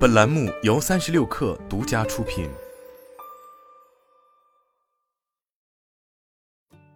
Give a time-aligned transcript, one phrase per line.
[0.00, 2.48] 本栏目由三十六氪独家出品。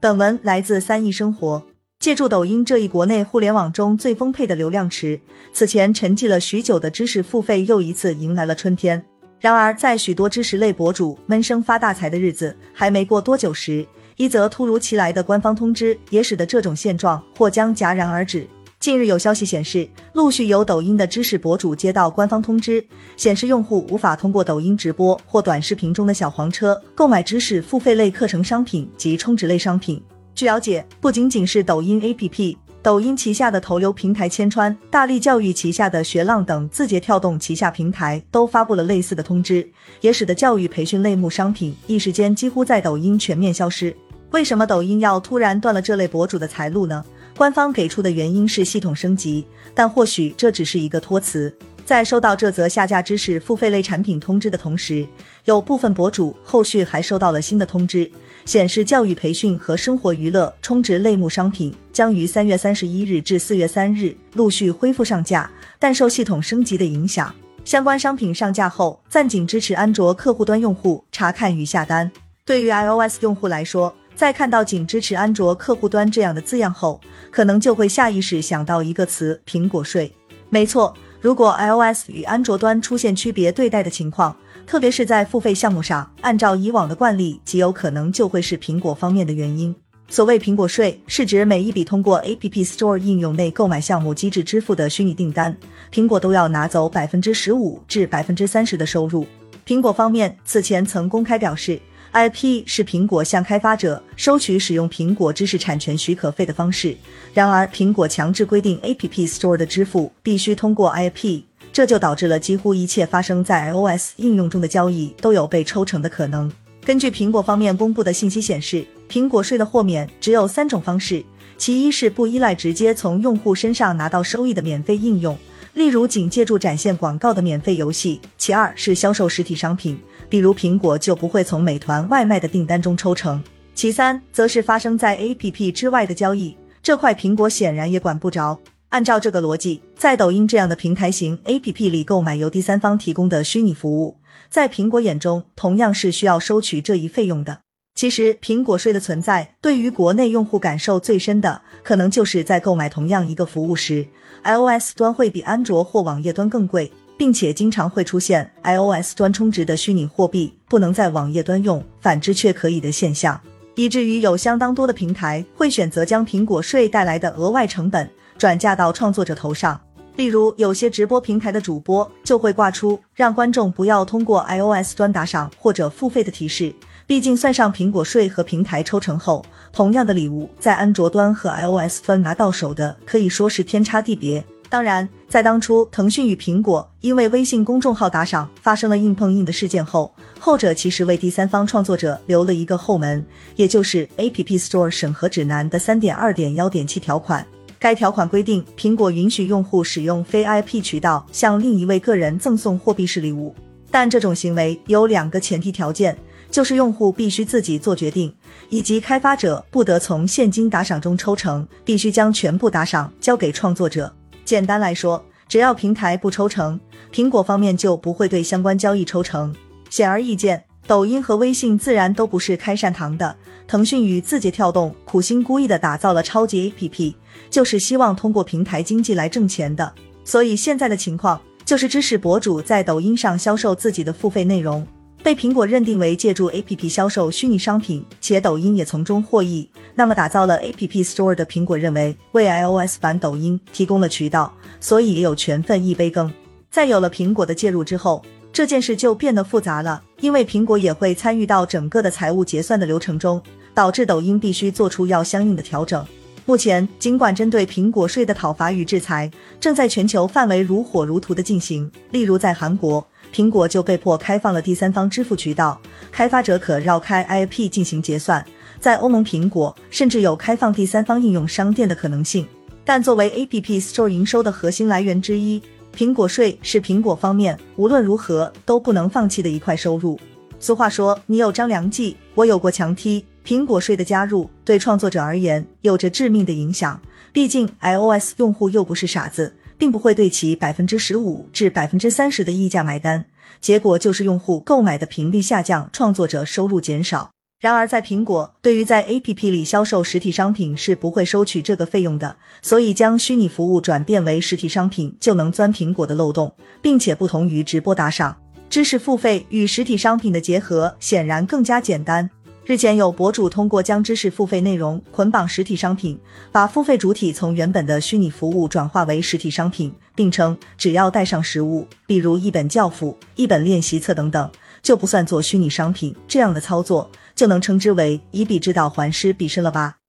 [0.00, 1.62] 本文来自三亿生活。
[1.98, 5.20] 借助抖音这一国内互联网中最丰沛的流量池，
[5.52, 9.04] 此前沉寂了许久的知识付费又一次迎来了春天。
[9.38, 13.86] 然而，在许多知识类博主闷声发大财的日子还没过多久时，
[14.16, 18.48] 一则突如其来的官方通知也使得这种现状或将戛然而止。
[18.84, 30.02] 近日有消息显示，陆续有抖音的知识博主接到官方通知，显示用户无法通过抖音直播或短视频中的小黄车购买知识付费类课程商品及充值类商品。
[30.34, 39.66] 据了解，不仅仅是抖音 APP，抖音旗下的头流平台千川、大力教育旗下的学浪等字节跳动旗下平台都发布了类似的通知，
[40.02, 43.96] 也使得教育培训类目商品一时间几乎在抖音全面消失。
[44.32, 47.02] 为什么抖音要突然断了这类博主的财路呢？
[47.36, 51.52] 官方给出的原因是系统升级，但或许这只是一个托词。
[51.84, 55.06] 在收到这则下架知识付费类产品通知的同时，
[55.44, 58.10] 有部分博主后续还收到了新的通知，
[58.46, 67.34] 显示教育培训和生活娱乐充值类目商品将于三月三十一日至四月三日陆续恢复上架，但受系统升级的影响，
[67.66, 72.10] 相关商品上架后暂仅支持安卓客户端用户查看与下单。
[72.46, 77.00] 对于 iOS 用户来说，在看到仅支持安卓客户端这样的字样后，
[77.32, 80.12] 可能就会下意识想到一个词“苹果税”。
[80.48, 89.74] 没错，如果 iOS 与安卓端出现区别对待的情况，特别是在付费项目上，按照以往的惯例，极有可能就会是苹果方面的原因。
[90.08, 95.56] 所谓“苹果税”，是指每一笔通过 App Store 应用内购买项目机制支付的虚拟订单，
[95.92, 99.26] 苹果都要拿走百分之十五至百分之三十的收入。
[99.66, 101.80] 苹果方面此前曾公开表示。
[102.14, 106.96] IP 是苹果向开发者收取使用苹果知识产权许可费的方式。
[107.32, 116.50] 然而，苹果强制规定 App Store 的支付必须通过 IP，这就导致了几乎一切发生在 iOS 应用中的交易都有被抽成的可能。
[116.84, 121.24] 根据苹果方面公布的信息显示，苹果税的豁免只有三种方式：
[121.58, 125.36] 其一是不依赖直接从用户身上拿到收益的免费应用。
[125.74, 128.20] 例如，仅借助展现广告的免费游戏。
[128.38, 133.42] 其二是销售实体商品，比如苹果就不会从美团外卖的订单中抽成。
[133.74, 138.58] 其三则是发生在 APP 之外的交易，这块苹果显然也管不着。
[138.90, 144.18] 按照这个逻辑，在抖音这样的平台型 APP 里购买由第三方提供的虚拟服务，
[144.48, 147.62] 在苹果眼中同样是需要收取这一费用的。
[147.94, 154.04] 其实，苹果税的存在对于国内用户感受最深的，可能就是在购买同样一个服务时
[154.42, 163.40] ，iOS 端会比安卓或网页端更贵，并且经常会出现 iOS 端充值的虚拟货币不能在网页端用，反之却可以的现象，
[163.76, 169.80] 以至于有相当多的平台会选择将苹果税带来的额外成本转嫁到创作者头上。
[170.16, 176.74] 例如，有些直播平台的主播就会挂出让观众不要通过 iOS 端打赏或者付费的提示。
[177.06, 184.42] 毕竟算上苹果税和平台抽成后，同样的礼物在安卓端和 iOS 端拿到手的可以说是天差地别。
[184.70, 197.46] 当然，在当初腾讯与苹果因为微信公众号打赏发生了硬碰硬的事件后，后者其实为第三方创作者留了一个后门，也就是 App Store 审核指南的三点二点幺点七条款。
[197.78, 203.54] 该条款规定，苹果允许用户使用非 IP 渠道向另一位个人赠送货币式礼物，
[203.90, 206.16] 但这种行为有两个前提条件。
[206.54, 208.32] 就是用户必须自己做决定，
[208.68, 214.14] 以及开发者不得从现金打赏中抽成，必须将全部打赏交给创作者。
[214.44, 216.78] 简单来说，只要平台不抽成，
[217.12, 219.52] 苹果方面就不会对相关交易抽成。
[219.90, 223.34] 显而易见，抖音和微信自然都不是开善堂的。
[223.66, 227.16] 腾讯与字节跳动苦心孤诣的打造了超级 APP，
[227.50, 229.92] 就是希望通过平台经济来挣钱的。
[230.24, 234.86] 所以现在的情况就是知识博主在抖音上销售自己的付费内容。
[235.24, 246.30] 被苹果认定为借助 APP 销售虚拟商品，且抖音也从中获益，那么打造了 App Store 的苹果认为为 iOS 版抖音提供了渠道，所以也有权分一杯羹。
[246.70, 256.06] 在有了苹果的介入之后，这件事就变得复杂了，因为苹果也会参与到整个的财务结算的流程中，导致抖音必须做出要相应的调整。
[256.44, 263.02] 目前，尽管针对苹果税的讨伐与制裁正在全球范围如火如荼的进行，例如在韩国。
[263.34, 265.80] 苹果就被迫开放了第三方支付渠道，
[266.12, 268.44] 开发者可绕开 IP 进行结算。
[268.78, 272.46] 在欧盟，苹果甚至有开放第三方应用商店的可能性。
[272.84, 275.60] 但作为 App Store 营收的核心来源之一，
[275.96, 280.16] 苹果税是苹果方面无论如何都不能放弃的一块收入。
[280.60, 287.00] 俗话说：“你有张良计，我有过墙梯。”苹果税的加入对创作者而言有着致命的影响，
[287.32, 289.52] 毕竟 iOS 用户又不是傻子。
[289.78, 293.26] 并不会对其百分之十五至百分之三十的溢价买单，
[293.60, 297.30] 结果就是用户购买的频率下降，创作者收入减少。
[297.60, 308.36] 然而，在苹果，对于在 APP 里销售实体商品是不会收取这个费用的，所以将虚拟服务转变为实体商品就能钻苹果的漏洞，并且不同于直播打赏，
[308.68, 312.28] 知识付费与实体商品的结合显然更加简单。
[312.66, 316.18] 日前有博主通过将知识付费内容捆绑实体商品，
[316.50, 324.50] 把付费主体从原本的虚拟服务转化为实体商品，并称只要带上实物，比如一本教辅、一本练习册等等，
[324.82, 326.16] 就不算做虚拟商品。
[326.26, 329.96] 这样的操作就能称之为以彼之道还施彼身了吧？